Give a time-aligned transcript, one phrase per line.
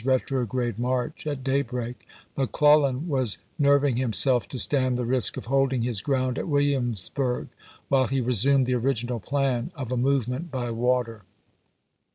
[0.03, 5.83] retrograde march at daybreak, McClellan was nerv ing himself to stand the risk of holding
[5.83, 7.49] his ground at Williamsburg,
[7.87, 11.21] while he" resumed the original plan" of a movement by water.